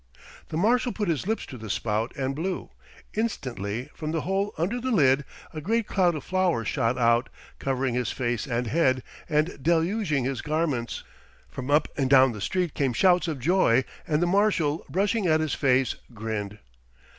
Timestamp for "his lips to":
1.09-1.59